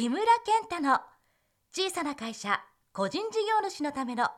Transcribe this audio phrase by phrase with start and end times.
[0.00, 0.98] 木村健太の
[1.74, 2.58] 小さな会社
[2.94, 4.28] 個人事業主のための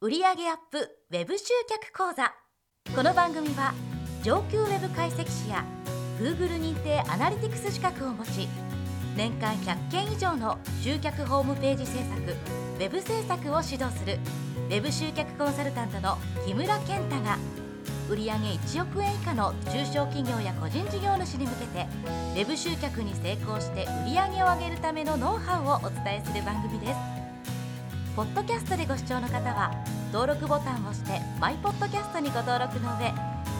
[0.00, 0.34] 売上アッ
[0.70, 0.78] プ
[1.10, 2.32] ウェブ集客講座。
[2.94, 3.74] この番組は
[4.22, 5.64] 上級ウェブ解析士や
[6.20, 8.46] Google 認定アナリティクス資格を持ち
[9.16, 14.20] 年間100件以上の集客ホームページ制作ウェブ制作を指導する
[14.68, 17.38] ウェブ集客コンサルタントの木村健太が
[18.08, 21.86] 売上1億円以下の中小企業や個人事業主に向けて
[22.34, 26.94] Web 集客に成功して売上を上げるためのノウハウをお伝えする番組です。
[28.16, 29.72] ポッドキャストでご視聴の方は
[30.12, 33.12] 登録ボタンを押してマイポッドキャストにご登録の上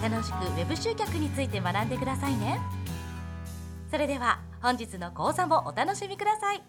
[0.02, 2.58] 楽しく Web 集客について学んでくださいね。
[3.91, 6.62] それでは本日の講座もお楽しみください、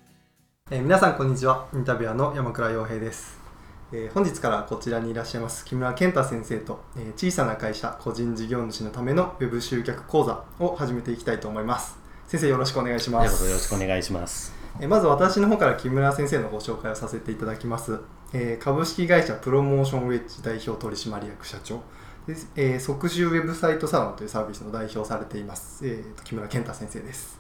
[0.72, 1.67] えー、皆さんこんにちは。
[1.73, 3.38] インタビュアーの山倉洋平です。
[3.91, 11.97] えー、本日からこちらにいらっしゃいます木村健太先生と、えー、小さな会社個人事業主のためのウェブ集客講座を始めていきたいと思います。
[12.27, 13.45] 先生よろしくお願いします。
[13.45, 17.99] よろしくお願いします、えー、まず私の方から木村先生のご紹介をさせていただきます、
[18.33, 21.81] えー、株式会社プロモーションウェッジ代表取締役社長。
[22.27, 27.39] で、えー、即習ウェブサイトサロンというサービスの代表をされています、えー、木村健太先生です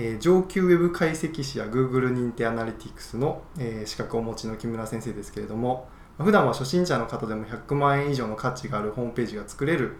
[0.00, 9.96] え、上級ウェブ解析士や Google 認定アナリティクスの、え、資格をお持ちの木村先生ですけれども、普段は初心者の方でも100万円以上の価値があるホームページが作れる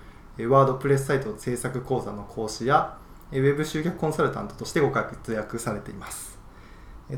[0.49, 2.97] ワードプレスサイト制作講座の講師や
[3.33, 6.39] ウェブ集客コンサルタントとしてご活躍されています。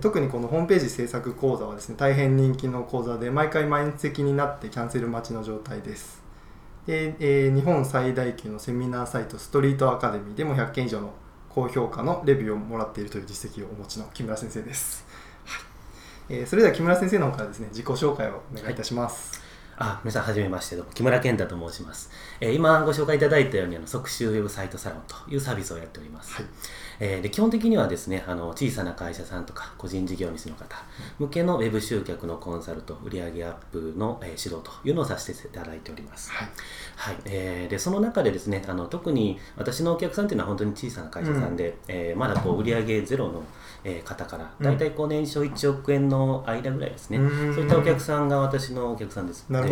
[0.00, 6.22] 特にこのホームページ制作講座はですね大変人気の講座で毎回満席になってキャンセル待ちの状態です。
[6.86, 11.12] で、えー、日本最大級のセミナーサイトストリートアカデミーでも100件以上の
[11.60, 15.04] 高評価のレビューをもらっているという実績をお持ちの木村先生です
[16.32, 19.40] えー、それでは木村先生の方からですね自己紹介をお願いいたします。
[19.40, 19.49] はい、
[19.82, 22.10] あ皆さんはじめましてどうも木村健太と申します。
[22.38, 26.34] えー、今ご紹介いただいたようにあの即習ウェブサイトサロンというサービスをやっております。
[26.34, 26.46] はい
[27.00, 30.76] えー、で基本的にはですねあの小さな会社さんとか個人事業主の方
[31.18, 36.30] 向けのウェブ集客のコンサルと売上アップの、えー、指導というのをさせていただいております。
[36.30, 36.48] はい
[36.96, 43.42] はいえー、でその中でですねあの特に私のお客さんというのは本当に小さな会社さんで、うん、えー、まだこう売上ゼロの、
[43.82, 49.46] えー、方から大体こう年商1億円の間ぐらいですね、うん、そういったお客さんが私のお客さんです。
[49.48, 49.69] で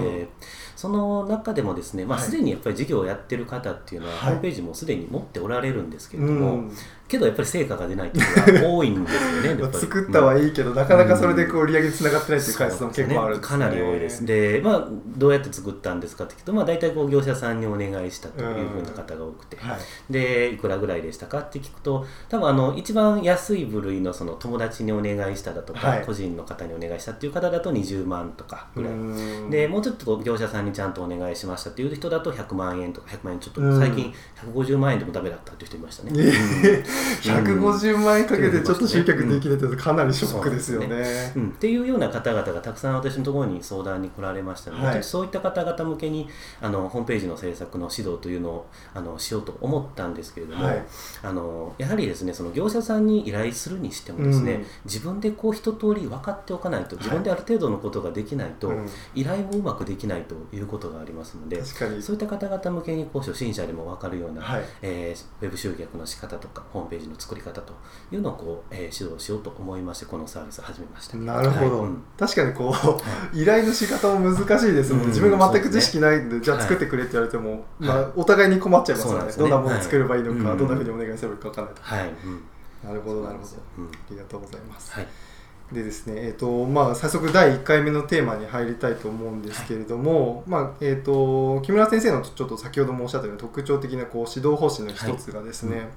[0.77, 6.73] その中でもですね、まあ、すでにやっぱり事業をやってる方っていうのは、ホームページもすでに持っておられるんですけれども、うん
[7.09, 29.51] けどやっぱり成果が出ないっていうのが多いんですよね 作ったはいいけど、なかなかそれでこう売り上げにつながってないっていう回数も結構あるんです、ね、かなり多いですで、まあ、どうやって作ったんですかって聞くと、まあ、大体こう業者さんにお願いしたというふうな方が多くて、はい、でいくらぐらいでしたかって聞くと多分あの一番安い部類のその友達にお願いしただとか、はい、個人の方にお願いしたっていう方だと20万とかぐらい。
[29.51, 34.13] でもうちょっと業者さんにちゃんとお願いしましたっていう人だと100万円とか100万円ちょっと最近
[34.55, 36.13] 150万円でもダメだったっていう人いましたね。
[37.23, 40.89] 150 50万円かけてちょっと集客できるってかなりショックですよね。
[40.89, 41.33] ね。
[41.37, 46.29] うん、っていうような方々がたくさん私のところに相談に来られましたので、はい、そういった方々向けに
[46.61, 50.85] あのホームページの制作の指導というのをあのしようと思ったんですけれども、はい、
[51.23, 58.75] あのやはりですねその業者さんに依頼するにしてもですね、うん、自分でこう一通り分かっておかないと自分である程度のことができないと、は
[59.15, 67.73] い、依頼もうまくできないということがありますのでそういった方々向けにこう初心者でも分かるような、はい、えー、ウェブ集客の仕方とかホームページの作り方と
[68.13, 73.01] いうのをこう、えー、指導しようと思いましてこのサービスを始めましたなるほど、はい、確かにこう、は
[73.33, 82.13] い、依頼の仕方も難しいですので、自分が全く知識ないんで、じゃあ作ってくれって言われても、まあ、お互いに困っちゃいますよね、ね、どんなものを作ればいいのか、どんなふうにお願いすればいいか分からないと、はい。
[82.85, 83.49] なるほどなるほど、
[83.83, 85.07] ありがとうございます、はい。
[85.73, 95.85] でですねえーとまあ、早速第1回目のテーマに入りたいと思うんですけれども、はい、まあえーと、木村先生のちょっと先ほどもおっしゃったような特徴的なこう指導方針の一つがですね、はい。
[95.85, 95.91] うん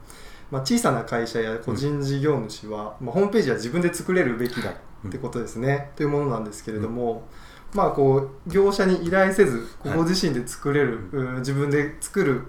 [0.51, 4.71] まあ、小さな会社や個人事業主は、うん、まあ、ホームページは自分で作れるべきだ
[5.07, 7.27] ってことですね、はい、というものなんですけれども、
[7.73, 12.43] まあ、こう業者に依頼せずご自身で作れる、はい、自分で作る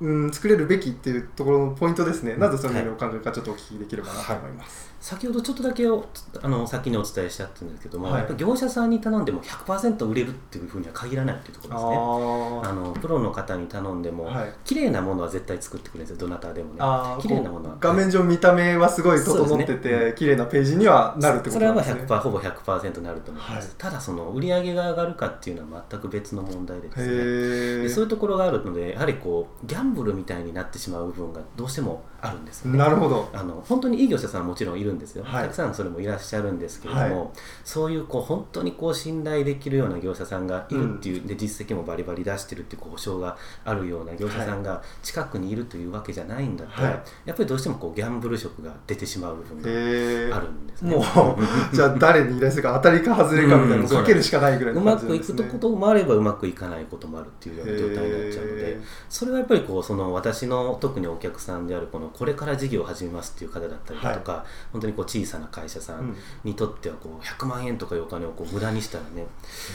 [0.00, 4.88] うん、作れるべきっていうところのポイントですね、なぜそのようにお考えかちょっとお聞きできればなと思います。
[5.00, 12.70] 先ほどちょっとだけあの先にお伝えしちゃったんですけども、はい、やっぱ業者さんに頼んでも100%売れるっていうふうには限らないっていうところですね。
[12.70, 16.80] あのプロの方に頼んでも、はい、綺麗なものは絶対作ってくれるんですよどなたでもね。
[17.22, 17.76] 綺麗なものは。
[17.78, 22.00] 画面上見た目はすごい整ってて、ね、綺麗なページにはなるってことなんですね。
[22.02, 27.82] それはほぼ100%なると思います、はい、ただその売り上げが上がるかっていうのは全く別の問題でですね。
[27.84, 32.78] でそういうところがあるのでやはりこギャンブルみたいになってしまう部分がどうしてもあるんですよね。
[32.78, 33.28] なるほど。
[33.32, 35.42] あの本当にいい業者さんはもちろんいるんですよ、はい。
[35.44, 37.30] たくさんそれもいらっしゃるんですけれども、は
[37.64, 47.00] そういうこう本当にこう信頼できるような業者さんがいるっていう、で実績もバリバリ出してるっていう保証があるような業者さんが近くにいるというわけじゃないんだったら、はい。
[47.26, 50.96] やっぱりどうしてもこうギャンブル色が出てしまう部分がえあるんですね。
[50.96, 51.04] もう
[51.74, 53.88] じゃあ誰に依頼するか当たりか外れかみたいなのうん。
[53.88, 66.08] かけるしかないぐらいうのまくいくこともあればうまくいかないこともあるっていうような状態になっちゃうのでへそれはやっぱりこうその私の特にお客さんであるこのこれから事業を始めますっていう方だったりだとか、本当にこう小さな会社さうん。
[66.08, 69.26] んにとってはこう100万円とかいうお金をこう無駄にしたらね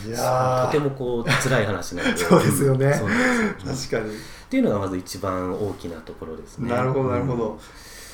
[0.07, 0.65] いやー。
[0.67, 2.17] とてもこう辛い話なので。
[2.17, 2.85] そうですよね。
[2.85, 3.53] うなんよ。
[3.65, 4.13] 確かに。
[4.13, 4.17] っ
[4.49, 6.69] ていうのがまず一番大きなところですね。
[6.69, 7.59] なるほどなるほど、うん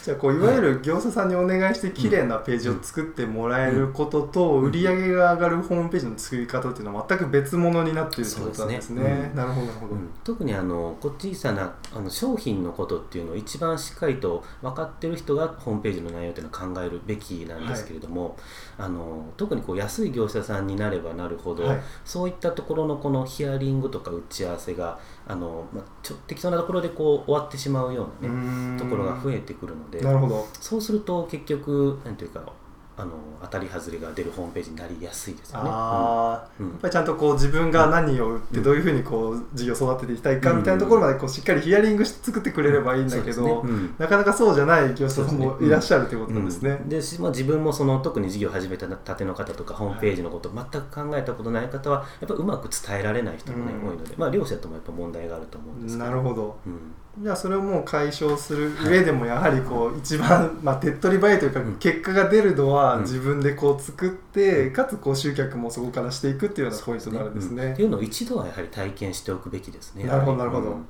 [0.04, 9.01] じゃあこういわゆる業者さんにお願いして綺麗なページを作ってもらえることと売り上げが上がるホームページの作り方っていうのは全く別物になっているってことなんですね。
[9.01, 9.31] そうですね。
[9.36, 9.68] なるほど。
[9.68, 18.38] なるほど、うん特にあのこ小さなあの商品のことっていうのを一番しっかりと分かってる人がホームページの内容っていうのは考えるべきなんですけれども、
[18.78, 21.81] あの特にこう安い業者さんになればなるほど、はい。
[22.06, 30.47] そういったところのこのヒアリングとか打ち合わせがあの、まあ、ちょ適当なところでこう終わってしまうようなねところが増えてくるのでなるほど。
[30.59, 32.53] そうすると結局なんていうか
[33.00, 35.69] あの当たり外れが出るホームページになりやすいですよね。
[35.71, 36.63] あー。
[36.63, 36.69] うん。
[36.71, 43.51] やっぱりちゃんとこう自分が何を売ってうんどういうふうにこう事業を育てていきたいかみたいなところまでこうしっかりヒアリングして作ってくれればいいんだけど、ね。
[43.63, 43.95] うん。
[43.97, 46.71] なかなかそうじゃない業者さんもいらっしゃるということなんですね。
[46.71, 46.89] うん。
[46.89, 53.89] でしまあ、自分もその特に事業を始めたたての方とかホームページのことを全く考えたことない方はやっぱうまく伝えられない人も、ねうん。
[53.91, 56.09] 多いので、まあ、両者ともやっぱ問題があると思うんですけど。
[56.09, 56.59] なるほど。
[56.68, 61.75] うんじゃあそれをもう解消する上でもやはりこう一番、まあ、手っ取り早いというかうん。
[61.77, 64.74] 結果が出るのはうん自分でこう作って、うん。
[64.74, 67.66] かつこう集客もそこからしていくっていうようなポイントになるんですね。
[67.66, 67.83] うんって。
[67.83, 70.06] いうのを一度はやはり体験しておくべきですね。
[70.06, 70.69] なるほどなるほど。
[70.69, 70.86] うん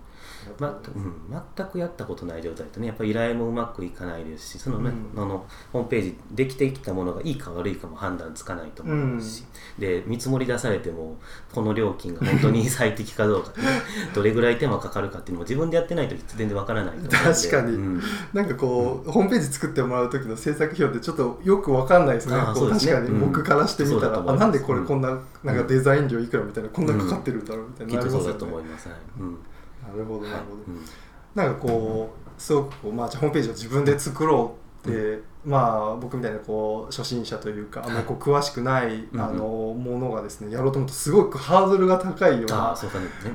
[0.59, 5.23] まうん、全くやったことない状態とねやっぱり依頼もうまくいかないですしその,、ねうん。
[5.23, 9.43] あのホームページできてきたものがいいか悪いかも判断つかないと思いますし、
[9.77, 11.17] で見積もり出されても
[11.53, 13.67] この料金が本当に最適かどうか、ね、
[14.13, 17.73] どれぐらい手間かかるかっていうのも自分でやってないと全然わからない確かに。
[17.75, 18.01] うん。
[18.33, 22.35] なんかこう、ホームページ作ってもらう時の制作費用ってちょっとよくわかんないですね。
[22.37, 22.41] ね。
[22.43, 28.87] 確かに僕からしてみたら、うんあなんでこれこんな,、なんかデザイン料いくらみたいなこんなかかってるんだろうみたいきっとそうだと思います。
[28.89, 28.97] はい。
[29.19, 29.31] うん。
[29.31, 29.37] な
[29.91, 30.85] るほどなるほど、うん。
[31.35, 42.75] なんかこうすごくこう、まあ、じゃあホームページを自分で作ろうって、まあ僕みたいなこう初心者というかあんまりこう詳しくない、うんあのものがですねやろうと思うとすごくハードルが高いような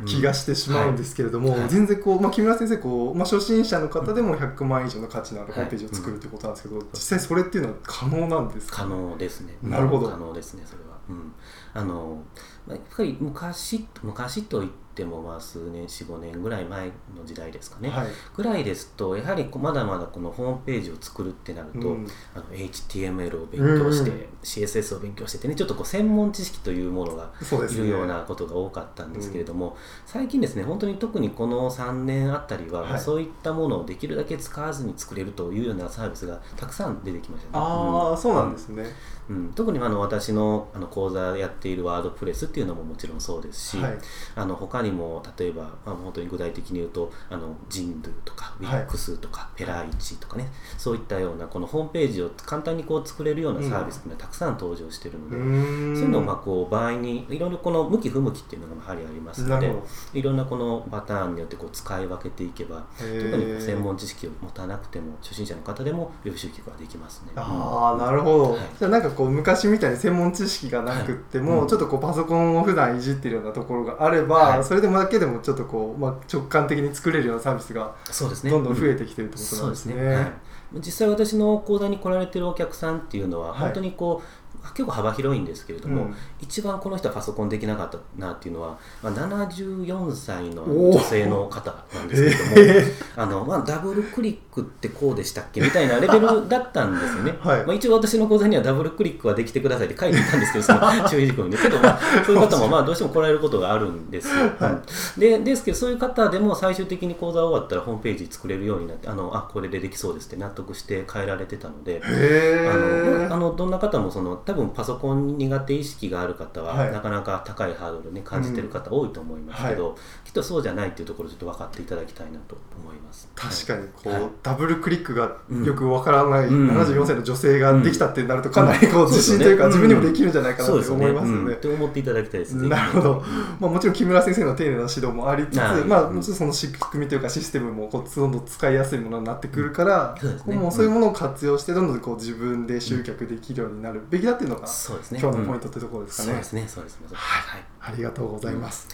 [0.07, 1.61] 気がしてしまうんですけれども、はい。
[1.61, 8.79] はい全然こう、まあ、木村先生こう、まあ、初心者の方でも100万以上の価値のあるホームページを作るということなんですけど、実際それっていうのは可能なんですか？
[8.83, 9.57] 可能ですね。
[9.63, 10.09] なるほど。
[10.09, 10.99] 可能ですね、それは。
[11.09, 11.33] うん、
[11.75, 12.23] あの、
[12.67, 17.91] まあ、やっぱり昔、昔といっても、まあ、数年、4、5年ぐらい前の時代ですかね。
[17.91, 18.07] はい。
[18.35, 22.07] ぐらいですと、やはりまだまだこのホームページを作るってなると、うん。
[22.35, 24.27] あの HTML を勉強して、うんうん。
[24.45, 27.33] CSS を勉強してってね、ちょっとこう専門知識というものが
[27.69, 29.77] いるようなことが多かったんですけれども、
[30.07, 33.01] 最近ですね本当に特にこの3年あたりは、はい。
[33.01, 37.65] そういったものをできるだけ使わずに作れるというようなサービスがたくさん出てきましたね。
[37.65, 38.85] ああ、そうなんですね、
[39.29, 43.99] うん、特にあの私のあの講座やっているワードプレスっていうのももちろんそうですし、はい。
[44.35, 55.95] あの他にも例えば、まあ、本当に具体的に言うとあのジンドゥとかウィックスとか、ペライチとかねそういったようなこのホームページを簡単にこう作れるようなサービスっていうのはたくさん登場しているので、うーん。
[55.95, 59.73] そういうのをまあこう場合にいろいろこの向き不向きっていうのがやはりありますので
[60.13, 67.33] いろんなこのパターンによってこう使い分けていけば特に専門知識を持たなくても初心者の方でもウェブ集客はできますね。
[67.37, 68.61] ああなるほど、はい。
[68.79, 74.65] じゃあなんかこう昔みたいに専門知識がなくっても、はいうんちょっとこうパソコンを普段いじってるようなところがあれば、はい。
[74.65, 78.51] それでもだけでもちょっとこう、まあ、直感的に作れるようなサービスがそうですね。
[78.51, 80.15] どんどん増えてきてるってことなんですね。
[80.15, 80.33] はい、
[80.75, 83.59] 実際私の講座に来られてるお客さんっていうのははい。
[83.61, 86.15] 本当にこう、結構幅広いんですけれども、うん。
[86.41, 92.85] 一番この人はパソコンできなかったなっていうのは、まあ、74歳の女性の方なんですけれどもへ
[93.17, 97.65] あの、まあ、ダブルクリックってこうでしたっけみたいなレベルだったんですよね、 はい。
[97.65, 101.55] まあ、一応私の講座にはダブルクリックはできてくださいって書いていたんですけど その注意事項に。
[101.55, 104.83] ねけど、まあ、そういう方もまあどうしても来られることがあるんですよ、は
[105.17, 116.93] でですけどそういう方でも最終的に講座終わったらホームページ作れるようになってあのあこれでできそうですって納得して変えられてたのでへあのえあのどんな方もその多多分パソコン苦手意識がある方は、はい。
[116.93, 123.29] なかなか高いハードルね感じてる方多いと思いますけど、きっとそうじゃないっていうところをちょっと分かっていただきたいなと思います。
[123.35, 124.23] 確かにこう、はい。
[124.43, 126.71] ダブルクリックがうんよくわからないうん。
[126.71, 131.47] 74歳の女性ができたってなるとかなりこう 自信というかうん自分にもできるんじゃないかなそうですねって思いますようん。
[131.47, 132.69] ねって思っていただきたいですね。
[132.69, 133.23] なるほど、
[133.61, 135.85] まあ、もちろん木村先生の丁寧な指導もありつつ、はい。
[135.85, 140.57] まあ、その仕組みというかシステムもこうどんどん使いやすいものになってくるから、そうですね。
[140.57, 145.21] もうそういうものを活用してどんどんこう自分で集客できるようになるべきだっていうのが、そうですね。
[145.21, 146.33] 今日のポイントトってところですかね。
[146.33, 147.07] そうですねそうですね。
[147.13, 147.59] はい。
[147.59, 147.65] はい。
[147.81, 148.89] ありがとうございます。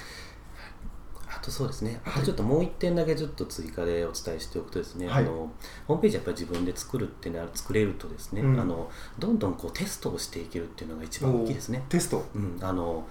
[1.32, 5.24] あとそうですね、あとちょっともう一点だけちょっと追加でお伝えしておくとですね、はい。
[5.24, 5.50] あの
[5.86, 8.60] ホームページやっぱり自分で作るってな作れるとですね、うん。
[8.60, 11.84] あのどんどんこうテストをしていけるっていうのが一番大きいですね。
[11.88, 12.26] テスト？
[12.34, 13.06] うん、あの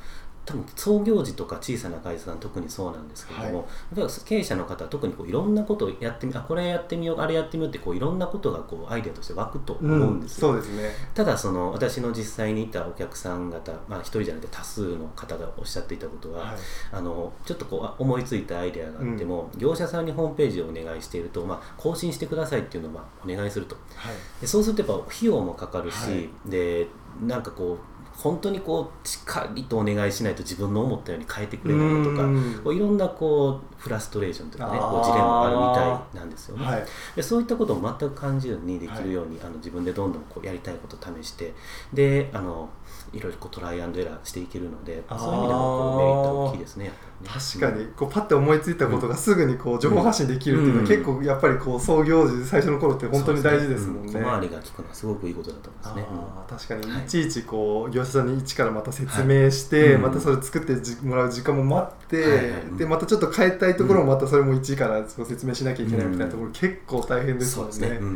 [0.50, 3.60] 多分創業時とか小さな会社さん特にそうなんですけれども、
[3.96, 10.48] やっぱり経営者の方は特にこういろんなことをやってみあこれやってみようあれやってみようってこういろんなことがこうアイデアとして湧くと思うんですよ。
[10.50, 10.90] そうですね。
[11.14, 16.58] ただその私の実際にいたお客さん方、まあ、一人じゃなくて多数の方がおっしゃっていたことは、はい。
[16.92, 23.76] あのちょっとこうあ思いついたアイデアがあっても、業者さんにホームページをお願いしていると、まあ、更新してくださいっていうのをまあお願いすると。
[23.96, 24.16] はい。
[24.42, 26.30] でそうするとやっぱ費用もかかるし、はい。
[26.46, 26.88] で
[27.22, 36.66] なんかこう本当にこうしっかりとお願いしないと自分の思ったように変えてくれないとかうんこういろんなこうフラストレーションというかねジレンマがあるみたいなんですよね。
[36.66, 36.86] はい。
[37.16, 41.54] でそういったことを全く感じずにできるように、あの自分でどんどんこうやりたいことを試して
[41.94, 42.70] であの
[43.14, 46.92] いろいろこうトライアンドエラーしていけるのでそういう意味でもこうメリット大きいですねね。
[47.26, 47.86] 確かに。
[47.96, 50.88] こうパッて思いついたことがすぐにこう情報発信できるっていうのはうん。
[50.88, 54.12] 結構やっぱりこう創業時最初の頃って本当に大事ですもんね。
[54.12, 56.06] そう小回りが利くのはすごくいいことだと思いますね。
[56.10, 56.94] あー確かに。
[56.94, 59.98] はいいちいちこう業者さんに一からまた説明して、はい。
[59.98, 62.50] またそれ作ってじもらう時間も待って、はいはい。
[62.62, 62.78] うん。
[62.78, 67.74] でまたちょっと変えたいところもまたそれも一から説明しなきゃいけないみたいなところ結構大変ですもんね。
[67.74, 68.10] そうですね。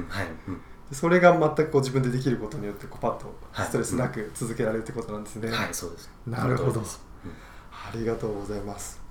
[0.92, 5.50] それが全くこう自分でできることによってこうパッとはいストレスなく続けられるってことなんですね。
[5.50, 6.12] はいそうです。
[6.28, 9.02] なるほどありがとうございます。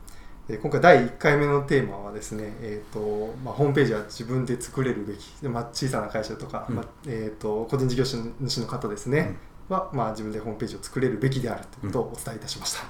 [0.48, 9.36] えー今回第1回目のテーマはですね、えーとまあ、ホームページは自分で作れるべき、でまあ、小さな会社とか、うんまあえー、と個人事業主の方ですね、
[9.68, 12.80] は、まあ、自分でホームページを作れるべきであるということをお伝えいたしました。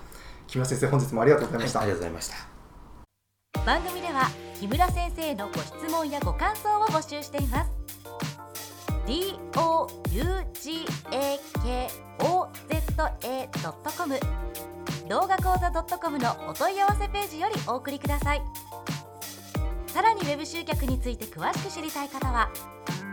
[0.47, 1.79] 木村先生本日もありがとうございました。
[1.81, 2.52] はいありがとうございました。
[3.65, 4.29] 番組では
[4.59, 7.71] 木村先生のご質問やご感想を募集しています。
[9.07, 10.23] D o u
[10.61, 12.83] g a k o z
[13.29, 13.49] a
[13.97, 14.19] .com
[15.09, 18.43] 動画講座 .com のお問い合わせページよりお送りください。
[19.87, 22.51] さらにウェブ集客について詳しく知りたい方は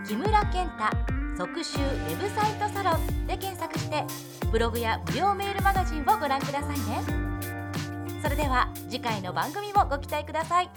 [0.08, 0.86] 木村健太
[1.38, 4.03] 即集ウェブサイトサロンで検索して
[4.51, 7.28] ブログや無料メールマガジンをご覧くださいね。
[8.29, 10.69] それでは次回の番組もご期待ください。